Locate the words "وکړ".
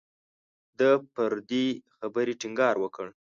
2.79-3.07